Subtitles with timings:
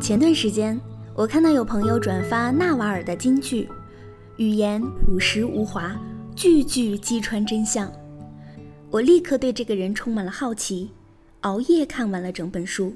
[0.00, 0.80] 前段时间，
[1.14, 3.68] 我看到有朋友转发纳瓦尔的金句，
[4.36, 5.94] 语言朴实无华，
[6.36, 7.92] 句句击穿真相。
[8.90, 10.92] 我立刻对这个人充满了好奇，
[11.40, 12.94] 熬夜看完了整本书。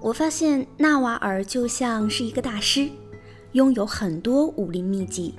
[0.00, 2.88] 我发现纳瓦尔就像是一个大师，
[3.52, 5.34] 拥有很多武林秘籍，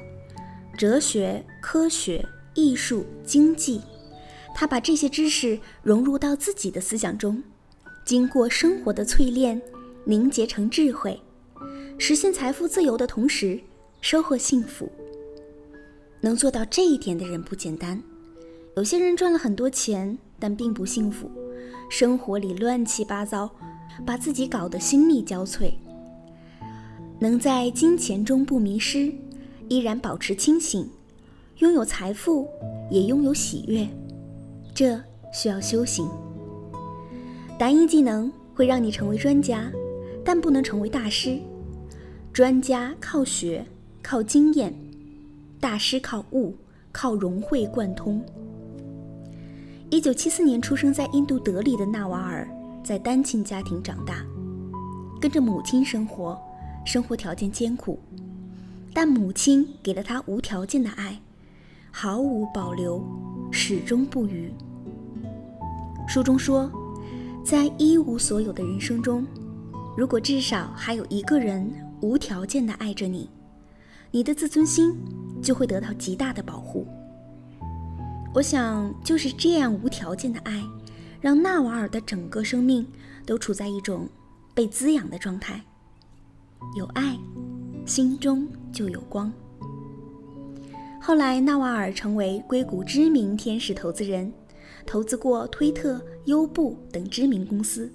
[0.76, 3.82] 哲学、科学、艺术、经济，
[4.56, 7.42] 他把这些知识融入到自己的思想中，
[8.08, 9.62] 经过生活的淬炼，
[10.06, 11.20] 凝结成智慧，
[11.98, 13.60] 实现财富自由的同时
[14.00, 14.90] 收获幸福。
[16.22, 18.02] 能做到这一点的人不简单。
[18.78, 21.30] 有些人赚了很多钱，但并不幸福，
[21.90, 23.52] 生活里乱七八糟，
[24.06, 25.74] 把自己搞得心力交瘁。
[27.20, 29.14] 能在金钱中不迷失，
[29.68, 30.90] 依然保持清醒，
[31.58, 32.48] 拥有财富，
[32.90, 33.86] 也拥有喜悦，
[34.74, 34.98] 这
[35.34, 36.10] 需要修行。
[37.60, 39.72] 答疑技能会让你成为专家，
[40.24, 41.40] 但不能成为大师。
[42.32, 43.66] 专家靠学，
[44.04, 44.72] 靠经验；
[45.60, 46.56] 大师靠悟，
[46.92, 48.24] 靠融会贯通。
[49.90, 52.48] 一九七四年出生在印度德里的纳瓦尔，
[52.84, 54.24] 在单亲家庭长大，
[55.20, 56.40] 跟着母亲生活，
[56.86, 57.98] 生活条件艰苦，
[58.94, 61.20] 但母亲给了他无条件的爱，
[61.90, 63.04] 毫无保留，
[63.52, 64.54] 始终不渝。
[66.08, 66.72] 书中说，
[67.48, 69.26] 在一无所有的人生中，
[69.96, 71.66] 如果至少还有一个人
[72.02, 73.30] 无条件的爱着你，
[74.12, 74.94] 你的自尊心
[75.42, 76.86] 就会得到极大的保护。
[78.34, 80.62] 我想，就是这样无条件的爱，
[81.22, 82.86] 让纳瓦尔的整个生命
[83.26, 84.10] 都处在一种
[84.54, 85.64] 被滋养的状态。
[86.76, 87.18] 有爱，
[87.86, 89.32] 心中就有光。
[91.02, 94.34] 后来，纳瓦尔成为硅谷知名天使投资人，
[94.86, 97.90] 投资过推特、优步等知名公司，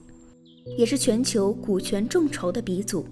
[0.79, 3.05] 也是全球股权众筹的鼻祖。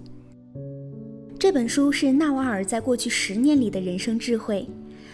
[1.37, 4.67] 这本书是纳瓦尔在过去十年里的人生智慧。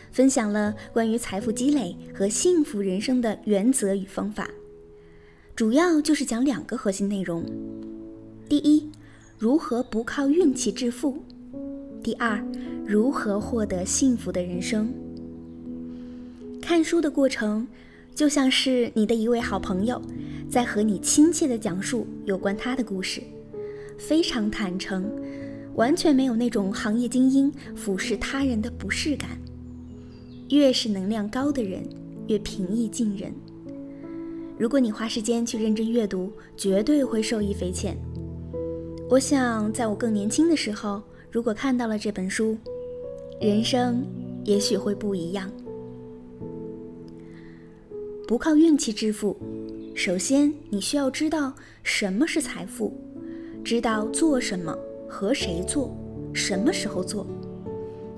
[0.09, 4.49] 分享了关于财富积累和幸福人生的原则与方法，
[5.53, 7.43] 主要就是讲两个核心内容：
[8.47, 8.89] 第一，
[9.37, 11.15] 如何不靠运气致富；
[12.01, 12.41] 第二，
[12.85, 14.89] 如何获得幸福的人生。
[16.61, 17.67] 看书的过程
[18.17, 20.01] 就像是你的一位好朋友
[20.49, 23.21] 在和你亲切地讲述有关他的故事，
[23.95, 25.07] 非常坦诚，
[25.75, 29.39] 完全没有那种行业精英俯视他人的不适感。
[30.49, 31.87] 越是能量高的人，
[32.27, 33.31] 越平易近人。
[34.57, 37.95] 如果你花时间去认真阅读，绝对会受益匪浅。
[39.11, 42.57] 我想，在我更年轻的时候，如果看到了这本书，
[43.39, 44.03] 人生
[44.43, 45.51] 也许会不一样。
[48.27, 49.37] 不靠运气致富，
[49.95, 52.93] 首先你需要知道什么是财富，
[53.63, 54.77] 知道做什么
[55.07, 55.95] 和谁做，
[56.33, 57.25] 什么时候做。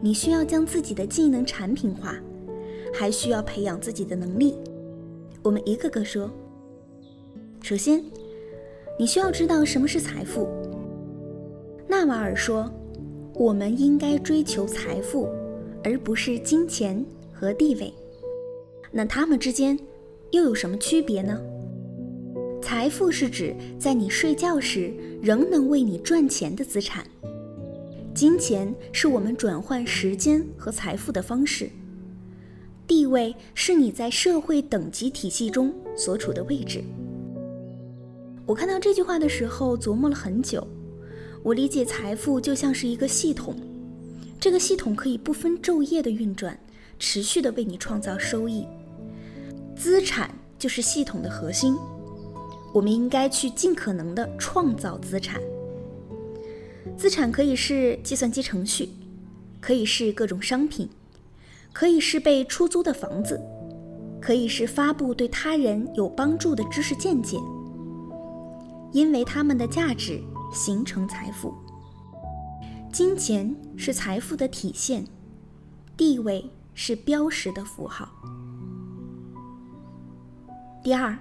[0.01, 2.17] 你需要将自己的技能产品化，
[2.91, 4.55] 还需要培养自己的能力。
[5.43, 6.27] 我们一个个说。
[7.61, 8.03] 首先，
[8.97, 10.49] 你需要知道什么是财富。
[11.87, 12.67] 纳瓦尔说
[13.35, 15.29] ：“我们应该追求财富，
[15.83, 17.93] 而不是金钱和地位。
[18.91, 19.77] 那他们之间
[20.31, 21.39] 又有什么区别呢？
[22.61, 27.05] 财富是指在你睡觉时仍能为你赚钱的资产。”
[28.13, 31.69] 金钱是我们转换时间和财富的方式，
[32.85, 36.83] 地位是你在社会等级体系中所处的位置。
[38.45, 40.67] 我看到这句话的时候琢磨了很久。
[41.41, 43.55] 我理解财富就像是一个系统，
[44.39, 46.59] 这个系统可以不分昼夜的运转，
[46.97, 48.65] 持续的为你创造收益。
[49.79, 51.77] 资产就是系统的核心，
[52.73, 55.39] 我们应该去尽可能的创造资产。
[56.97, 58.89] 资产可以是计算机程序，
[59.61, 60.89] 可以是各种商品，
[61.71, 63.39] 可以是被出租的房子，
[64.19, 67.37] 可以是发布对他人有帮助的知识见解。
[68.91, 70.21] 因为它们的价值
[70.51, 71.53] 形成财富。
[72.91, 75.05] 金钱是财富的体现，
[75.95, 78.09] 地位是标识的符号。
[80.81, 81.13] 第二，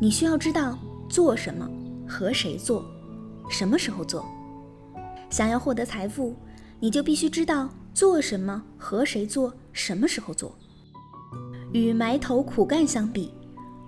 [0.00, 0.78] 你需要知道
[1.10, 1.68] 做什么
[2.08, 2.82] 和谁做，
[3.50, 4.24] 什么时候做。
[5.28, 6.34] 想要获得财富，
[6.80, 10.56] 你就必须知道做什么、和谁做、什么时候做。
[11.72, 13.30] 与埋头苦干相比，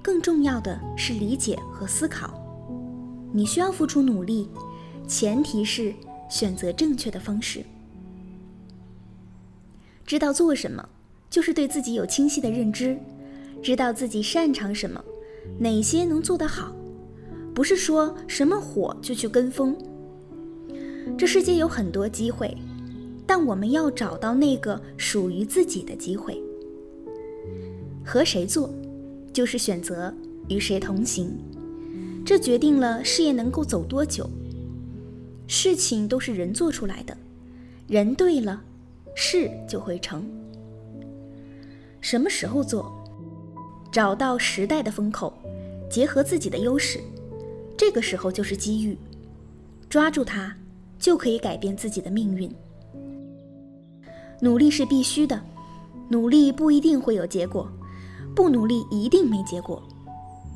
[0.02, 2.34] 更重要的是理解和思考。
[3.32, 4.50] 你需要付出努力，
[5.08, 5.94] 前提是
[6.28, 7.64] 选择正确的方式。
[10.04, 10.86] 知道做什么，
[11.30, 12.98] 就是对自己有清晰的认知，
[13.62, 15.04] 知道自己擅长什么，
[15.58, 16.74] 哪些能做得好。
[17.54, 19.76] 不是说什么火就去跟风。
[21.18, 22.56] 这世界有很多机会，
[23.26, 26.40] 但我们要找到那个属于自己的机会。
[28.04, 28.72] 和谁做，
[29.32, 30.12] 就是选择
[30.48, 31.36] 与谁同行，
[32.24, 34.28] 这决定了事业能够走多久。
[35.46, 37.16] 事情都是人做出来的，
[37.88, 38.62] 人对了，
[39.14, 40.24] 事就会成。
[42.00, 42.99] 什么时候做？
[43.90, 45.32] 找到时代的风口，
[45.90, 47.00] 结合自己的优势，
[47.76, 48.96] 这个时候就是机遇，
[49.88, 50.54] 抓住它，
[50.98, 52.50] 就可以改变自己的命运。
[54.40, 55.40] 努力是必须的，
[56.08, 57.70] 努力不一定会有结果，
[58.34, 59.82] 不努力一定没结果，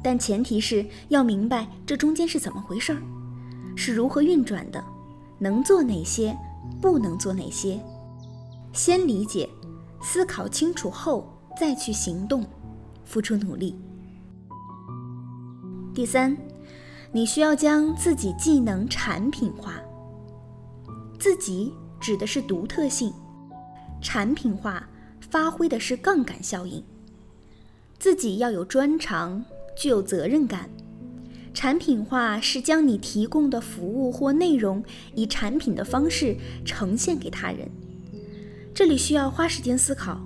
[0.02, 3.02] 但前提是要明白这中间是怎么回事儿。
[3.76, 4.82] 是如何运转的？
[5.38, 6.36] 能做哪些？
[6.80, 7.80] 不能做哪些？
[8.72, 9.48] 先理解、
[10.00, 11.28] 思考清楚后
[11.58, 12.44] 再去行动，
[13.04, 13.76] 付出努力。
[15.94, 16.36] 第三，
[17.12, 19.80] 你需要将自己技能产品化。
[21.18, 23.12] 自己指的是独特性，
[24.02, 24.88] 产品化
[25.20, 26.82] 发挥的是杠杆效应。
[27.98, 29.44] 自己要有专长，
[29.76, 30.68] 具有责任感。
[31.54, 34.82] 产品化是将你提供的服务或内容
[35.14, 37.70] 以产品的方式呈现给他人。
[38.74, 40.20] 这里需要花时间思考，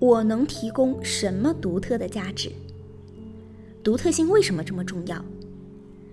[0.00, 2.52] 我能提供什么独特的价值？
[3.82, 5.24] 独特性为什么这么重要？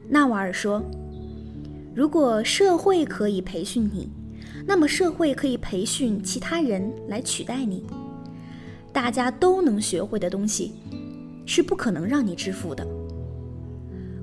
[0.10, 0.84] 纳瓦尔说
[1.94, 4.10] ：“如果社会可以培训你，
[4.66, 7.86] 那么社会可以培训其他人来取代你。
[8.92, 10.72] 大家都能学会的东西，
[11.46, 12.86] 是不可能让你致富的。”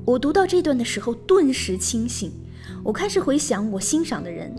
[0.05, 2.33] 我读到这段的时候，顿时清醒。
[2.83, 4.53] 我开始回想我欣赏的人，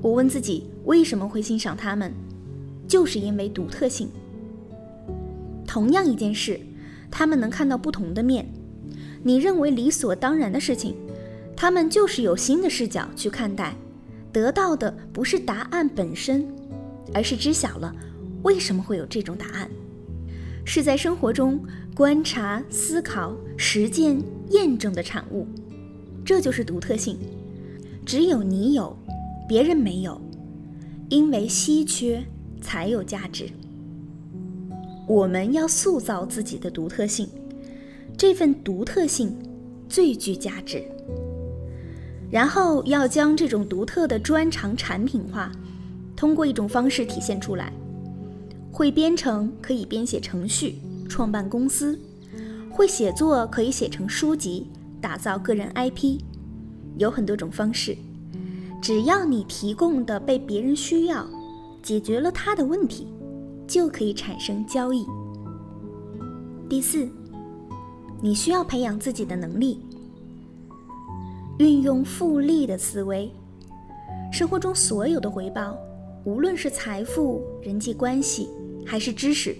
[0.00, 2.12] 我问自己为什么会欣赏他们，
[2.86, 4.08] 就是因为独特性。
[5.66, 6.60] 同样一件事，
[7.10, 8.46] 他们能看到不同的面。
[9.22, 10.94] 你认为理所当然的事情，
[11.56, 13.74] 他们就是有新的视角去看待，
[14.32, 16.46] 得到的不是答案本身，
[17.12, 17.94] 而是知晓了
[18.42, 19.70] 为什么会有这种答案。
[20.66, 21.60] 是在生活中
[21.94, 25.46] 观察、思考、实践、验证的产物，
[26.24, 27.18] 这就是独特性。
[28.04, 28.96] 只有你有，
[29.48, 30.20] 别人没有，
[31.08, 32.22] 因为稀缺
[32.64, 33.46] 才有价值。
[35.06, 37.28] 我们要塑造自己的独特性，
[38.16, 39.36] 这份独特性
[39.86, 40.82] 最具价值。
[42.30, 45.52] 然后要将这种独特的专长产品化，
[46.16, 47.70] 通过一种方式体现出来。
[48.72, 50.76] 会编程可以编写程序，
[51.06, 51.94] 创办公司；
[52.70, 54.66] 会写作可以写成书籍，
[55.02, 56.18] 打造个人 IP。
[56.96, 57.96] 有很多种方式，
[58.80, 61.28] 只要你提供的被别人需要，
[61.84, 63.06] 解决了他的问题，
[63.68, 65.06] 就可以产生交易。
[66.66, 67.06] 第四，
[68.22, 69.80] 你需要培养自己的能力，
[71.58, 73.30] 运用复利的思维，
[74.32, 75.78] 生活中所有的回报，
[76.24, 78.48] 无论是财富、人际关系。
[78.86, 79.56] 还是知识，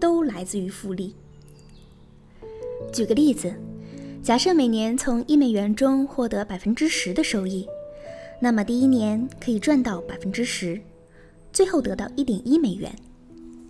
[0.00, 1.14] 都来自于复利。
[2.90, 3.52] 举个例子，
[4.22, 7.66] 假设每年从一美元中获得百分之十的收益，
[8.40, 10.80] 那么第一年可以赚到百分之十，
[11.56, 12.92] 最后得到一点一美元；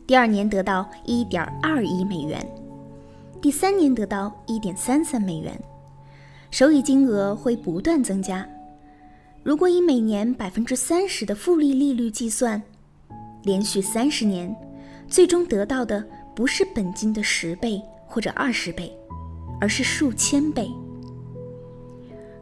[0.08, 2.40] 第二年得到一点二一美元；
[3.40, 5.56] 第三年得到一点三三美元，
[6.50, 8.44] 收益金额会不断增加。
[9.44, 12.60] 如果以每年百分之三十的复利利率计算，
[13.44, 14.52] 连续三十年。
[15.06, 18.92] 最终得到的不是本金的十倍或者二十倍，
[19.60, 20.68] 而是数千倍。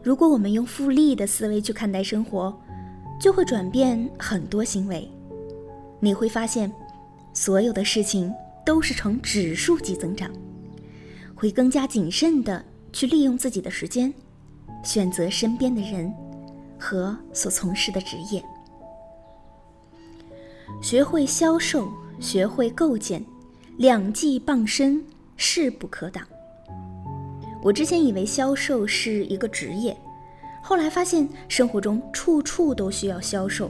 [0.02, 2.58] 如果我们用复利的思维去看待生活，
[3.20, 5.06] 就会转变很多行为。
[6.04, 6.70] 你会发现，
[7.32, 8.30] 所有的事情
[8.62, 10.30] 都是呈指数级增长，
[11.34, 14.12] 会更加谨慎的去利用自己的时间，
[14.82, 16.12] 选择身边的人
[16.78, 18.44] 和所从事的职业，
[20.82, 21.90] 学会销售。
[22.20, 23.22] 学会构建，
[23.76, 25.04] 两技傍身，
[25.36, 26.24] 势不可挡。
[27.60, 29.94] 我之前以为销售是一个职业，
[30.62, 33.68] 后来发现生活中处处都需要销售。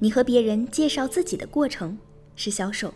[0.00, 1.98] 你和别人介绍自己的过程
[2.36, 2.92] 是销售，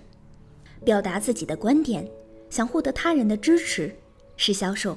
[0.85, 2.07] 表达自己的观点，
[2.50, 3.95] 想获得他人的支持
[4.37, 4.97] 是销售。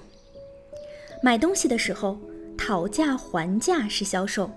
[1.24, 2.18] 买东西的时候
[2.58, 4.50] 讨价还价是销售，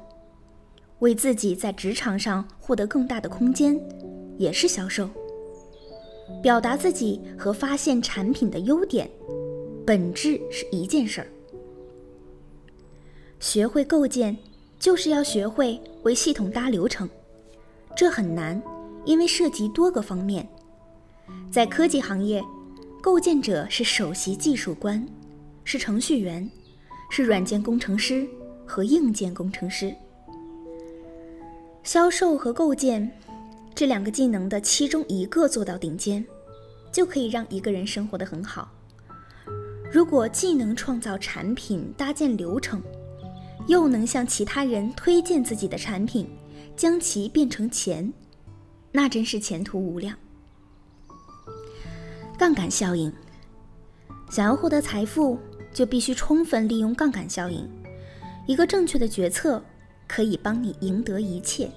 [1.01, 3.79] 为自己在职场上获得更大的空间。
[4.37, 5.09] 也是销售，
[6.43, 9.09] 表达自己和发现产品的优点，
[9.87, 11.29] 本质是一件事儿。
[13.39, 14.37] 学会构建，
[14.81, 17.09] 就是要学会为系统搭流程，
[17.97, 18.61] 这很难，
[19.05, 20.49] 因为涉及多个方面。
[21.51, 22.43] 在科技行业，
[23.01, 25.07] 构建者是首席技术官，
[25.63, 26.51] 是程序员，
[27.11, 28.27] 是软件工程师
[28.67, 29.95] 和硬件工程师。
[31.85, 33.11] 销售和构建
[33.75, 36.25] 这两个技能的其中一个做到顶尖，
[36.91, 38.69] 就可以让一个人生活得很好。
[39.93, 42.83] 如果既能创造产品、搭建流程，
[43.69, 46.29] 又能向其他人推荐自己的产品，
[46.76, 48.12] 将其变成钱，
[48.93, 50.16] 那真是前途无量。
[52.38, 53.12] 杠杆效应，
[54.31, 55.38] 想要获得财富，
[55.73, 57.69] 就必须充分利用杠杆效应。
[58.47, 59.62] 一个正确的决策。
[60.07, 61.71] 可以帮你赢得一切。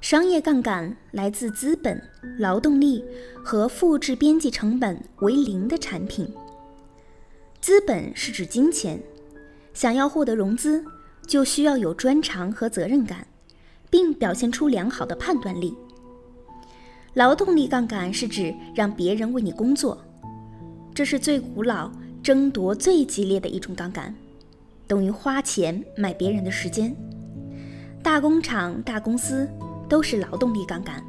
[0.00, 2.00] 商业杠杆来自资本、
[2.38, 3.02] 劳动力
[3.42, 6.30] 和复制边际成本为零的产品。
[7.62, 9.02] 资本是指金钱，
[9.72, 10.84] 想要获得融资，
[11.30, 13.24] 就需要有专长和责任感，
[13.88, 15.72] 并表现出良好的判断力。
[17.14, 19.96] 劳动力杠杆是指让别人为你工作，
[20.92, 21.88] 这是最古老、
[22.20, 24.12] 争夺最激烈的一种杠杆。
[24.88, 26.92] 等于花钱买别人的时间，
[28.02, 29.48] 大工厂、大公司
[29.88, 31.00] 都是劳动力杠杆。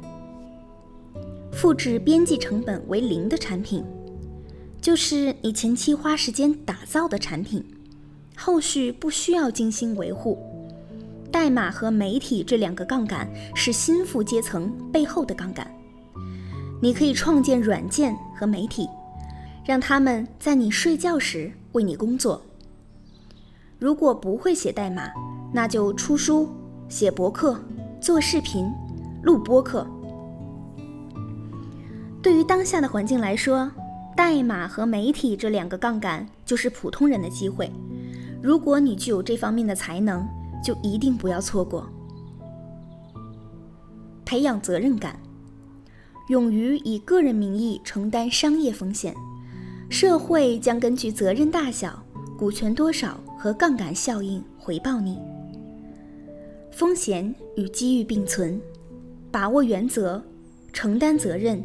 [1.50, 3.84] 复制边际成本为零的产品，
[4.80, 7.64] 就是你前期花时间打造的产品，
[8.36, 10.38] 后续不需要精心维护。
[11.30, 15.66] 代码和媒体这两个杠杆是心腹阶层背后的杠杆。
[16.80, 18.88] 你可以创建软件和媒体，
[19.64, 22.42] 让他们在你睡觉时为你工作。
[23.78, 25.10] 如果不会写代码，
[25.52, 26.48] 那就出书、
[26.88, 27.58] 写博客、
[28.00, 28.70] 做视频、
[29.22, 29.86] 录播客。
[32.20, 33.70] 对于当下的环境来说，
[34.14, 37.72] 代码和媒体这两个杠杆就是普通人的机会。
[38.42, 40.26] 如果你具有这方面的才能，
[40.64, 41.88] 就一定不要错过。
[44.24, 45.18] 培养责任感，
[46.28, 49.14] 勇于以个人名义承担商业风险，
[49.88, 52.02] 社会将根据责任大小。
[52.38, 55.16] 股权多少和杠杆效应回报你，
[56.72, 58.60] 风险与机遇并存，
[59.30, 60.20] 把握原则，
[60.72, 61.62] 承担责任，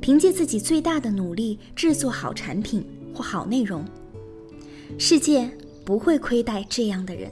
[0.00, 2.82] 凭借自己最大的努力制作好产品
[3.12, 3.84] 或好内容，
[4.96, 5.50] 世界
[5.86, 7.30] 不会亏待这样的人。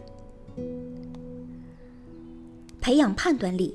[2.80, 3.74] 培养判断力，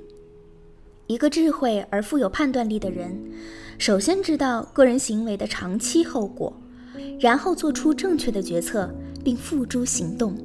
[1.06, 3.14] 一个智慧而富有判断力的人，
[3.78, 6.54] 首先知道个人行为的长期后果。
[7.20, 8.90] 然后做出正确的决策，
[9.24, 10.38] 并付诸行动。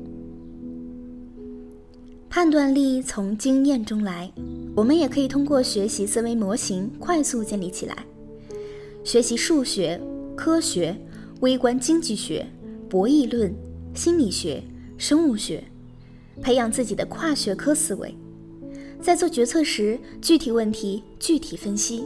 [2.29, 4.33] 判断力从经验中来，
[4.75, 8.05] 我们也可以通过学习思维模型快速建立起来。
[9.05, 10.01] 学习数学、
[10.35, 10.97] 科学、
[11.41, 12.45] 微观经济学、
[12.89, 13.55] 博弈论、
[13.95, 14.61] 心理学、
[14.99, 15.63] 生物学，
[16.43, 18.13] 培养自己的跨学科思维。
[19.01, 22.05] 在做决策时，具体问题具体分析。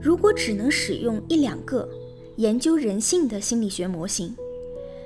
[0.00, 1.88] 如果只能使用一两个，
[2.36, 4.32] 研究人性的心理学模型，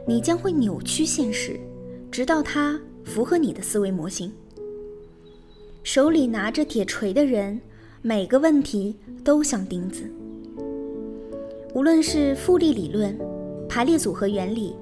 [0.07, 1.59] 你将会扭曲现实，
[2.11, 4.31] 直到它符合你的思维模型。
[5.83, 7.59] 手里拿着铁锤的人，
[8.03, 10.05] 每个问题都像钉子。
[11.73, 13.19] 无论是复利理论、
[13.69, 14.75] 排列组合原理、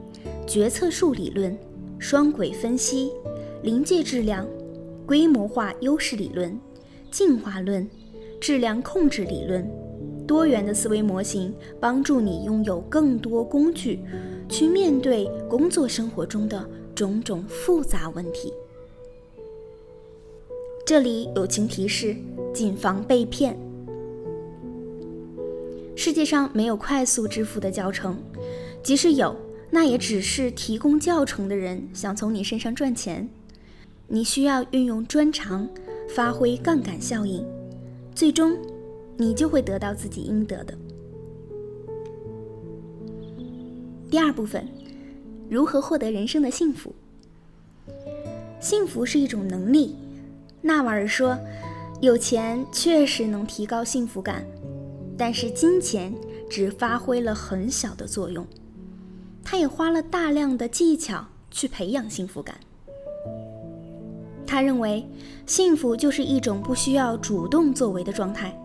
[0.47, 1.57] 决策树理论、
[1.99, 3.11] 双轨分析、
[3.63, 4.47] 临界质量、
[5.07, 6.59] 规模化优势理论、
[7.11, 7.89] 进化论、
[8.41, 9.69] 质量控制理论。
[10.27, 14.01] 多元的思维模型帮助你拥有更多工具，
[14.49, 18.53] 去面对工作生活中的种种复杂问题。
[20.87, 22.17] 这里友情提示：
[22.53, 23.59] 谨防被骗。
[25.95, 28.17] 世界上没有快速致富的教程，
[28.83, 29.37] 即使有，
[29.75, 33.29] 那也只是提供教程的人想从你身上赚钱。
[34.07, 35.67] 你需要运用专长，
[36.15, 37.43] 发挥杠杆效应，
[38.15, 38.57] 最终。
[39.19, 40.77] 你就会得到自己应得的。
[44.11, 44.67] 第二部分，
[45.49, 46.95] 如何获得人生的幸福？
[48.59, 49.97] 幸福是一种能力。
[50.61, 51.39] 纳瓦尔说，
[52.01, 54.45] 有钱确实能提高幸福感，
[55.17, 56.13] 但是金钱
[56.51, 58.45] 只发挥了很小的作用。
[59.45, 62.57] 他也花了大量的技巧去培养幸福感。
[64.47, 65.09] 他认为，
[65.47, 68.57] 幸福就是一种不需要主动作为的状态。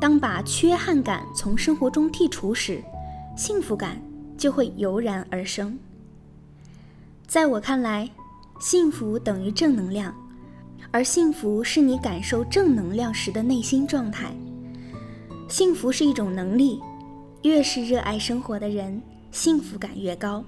[0.00, 2.82] 当把缺憾感从生活中剔除时，
[3.36, 4.00] 幸福感
[4.38, 5.78] 就会油然而生。
[7.26, 8.08] 在我看来，
[8.58, 10.14] 幸福等于正能量，
[10.90, 14.34] 而幸福是你感受正能量时的内心状态。
[15.48, 16.80] 幸福是一种能力，
[17.42, 20.44] 越是热爱生活的人，幸福感越高。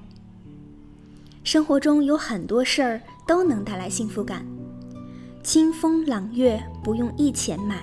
[1.44, 4.46] 生活中有很多事儿都能带来幸福感，
[5.42, 7.82] 清风朗月不用一钱买。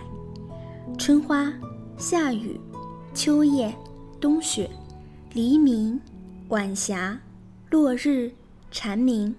[0.98, 1.53] 春花、
[1.98, 2.60] 夏雨、
[3.13, 3.74] 秋叶、
[4.20, 4.70] 冬雪、
[5.34, 6.00] 黎明、
[6.50, 7.20] 晚霞、
[7.70, 8.32] 落日、
[8.72, 9.34] 蝉鸣，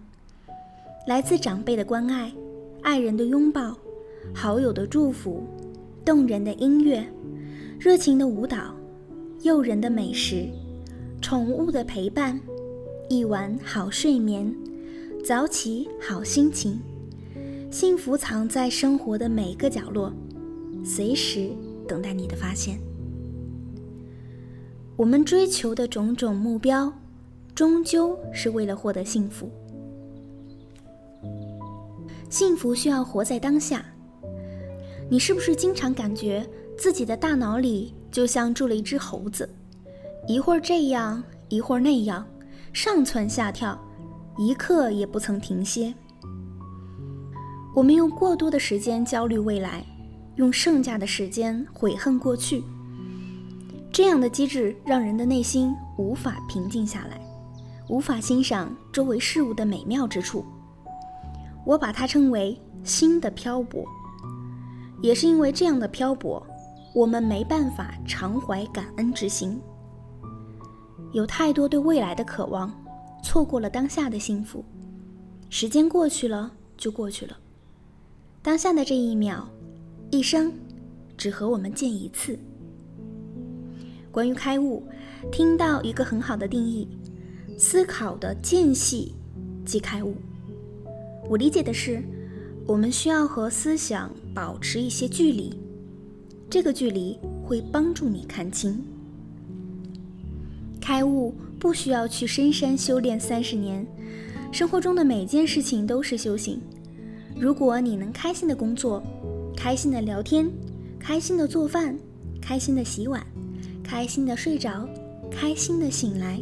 [1.07, 2.33] 来自长辈的关爱、
[2.83, 3.77] 爱人的拥抱、
[4.35, 5.47] 好友的祝福、
[6.05, 7.07] 动人的音乐、
[7.79, 8.75] 热情的舞蹈、
[9.43, 10.49] 诱人的美食、
[11.21, 12.41] 宠物的陪伴、
[13.09, 14.53] 一晚好睡眠、
[15.25, 16.81] 早起好心情，
[17.71, 20.13] 幸福藏在生活的每个角落，
[20.83, 21.51] 随时
[21.87, 22.81] 等待你的发现。
[24.97, 26.93] 我们追求的种种目标，
[27.55, 29.51] 终究是为了获得幸福。
[32.31, 33.85] 幸福需要活在当下。
[35.11, 36.47] 你是不是经常感觉
[36.79, 39.49] 自己的大脑里就像住了一只猴子，
[40.31, 42.25] 一会儿这样，一会儿那样，
[42.73, 43.77] 上蹿下跳，
[44.39, 45.93] 一刻也不曾停歇？
[47.75, 49.85] 我们用过多的时间焦虑未来，
[50.37, 52.63] 用剩下的时间悔恨过去。
[53.91, 57.21] 这样的机制让人的内心无法平静下来，
[57.89, 60.45] 无法欣赏周围事物的美妙之处。
[61.67, 63.85] 我把它称为“心的漂泊”。
[65.03, 66.41] 也是因为这样的漂泊，
[66.95, 69.61] 我们没办法常怀感恩之心。
[71.13, 72.73] 有太多对未来的渴望，
[73.23, 74.65] 错过了当下的幸福。
[75.49, 77.37] 时间过去了就过去了，
[78.41, 79.49] 当下的这一秒，
[80.11, 80.53] 一生
[81.17, 82.39] 只和我们见一次。
[84.13, 84.85] 关于开悟，
[85.33, 86.89] 听到一个很好的定义：
[87.59, 89.15] 思考的间隙
[89.65, 90.15] 即开悟。
[91.29, 92.03] 我理解的是，
[92.67, 95.59] 我们需要和思想保持一些距离，
[96.49, 98.81] 这个距离会帮助你看清。
[100.91, 103.87] 开悟不需要去深山修炼三十年，
[104.51, 106.61] 生活中的每件事情都是修行。
[107.39, 109.01] 如果你能开心的工作，
[109.57, 110.51] 开心的聊天，
[110.99, 111.97] 开心的做饭，
[112.43, 113.25] 开心的洗碗。
[113.85, 114.85] 开心的睡着，
[115.31, 116.41] 开心的醒来，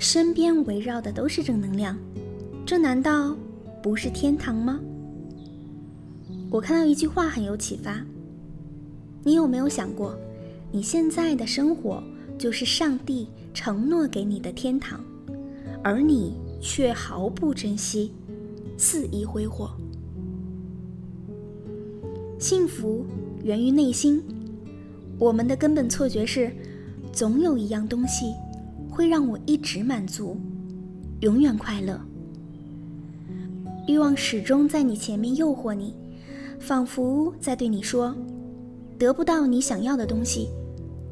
[0.00, 1.96] 身边围绕的都是正能量，
[2.66, 3.36] 这难道
[3.80, 4.80] 不是天堂吗？
[6.50, 8.04] 我看到一句话很有启发，
[9.22, 10.18] 你有没有想过，
[10.72, 12.02] 你现在的生活
[12.36, 15.00] 就是上帝承诺给你的天堂，
[15.82, 18.12] 而你却毫不珍惜，
[18.76, 19.70] 肆意挥霍。
[22.38, 23.04] 幸福
[23.42, 24.22] 源于内心。
[25.18, 26.50] 我们的根本错觉是，
[27.12, 28.32] 总有一样东西
[28.88, 30.38] 会让我一直满足，
[31.20, 32.00] 永远快乐。
[33.86, 35.94] 欲望始终在你前面诱惑你，
[36.58, 38.16] 仿佛在对你说：
[38.98, 40.48] 得不到你想要的东西，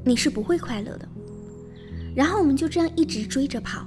[0.04, 1.06] 你是不会快乐的。
[2.14, 3.86] 然后我们就这样一直追着跑。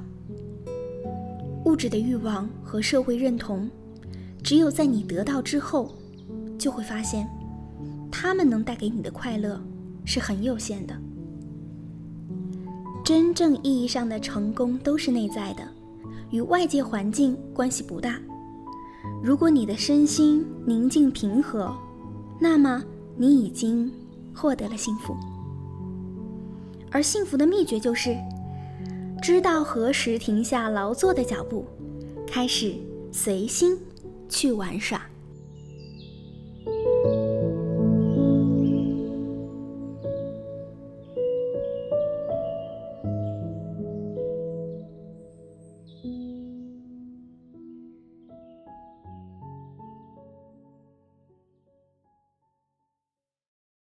[1.65, 3.69] 物质的欲望和社会认同，
[4.43, 5.95] 只有在你得到之后，
[6.57, 7.27] 就会发现，
[8.11, 9.61] 他们能带给你的快乐。
[10.03, 10.97] 是很有限的。
[13.05, 15.61] 真正意义上的成功都是内在的，
[16.31, 18.19] 与外界环境关系不大。
[19.23, 21.71] 如果你的身心宁静平和，
[22.39, 22.83] 那么
[23.15, 23.91] 你已经
[24.33, 25.15] 获得了幸福。
[26.91, 28.15] 而幸福的秘诀就是，
[29.21, 31.65] 知道何时停下劳作的脚步，
[32.27, 32.75] 开始
[33.11, 33.77] 随心
[34.29, 35.01] 去玩耍。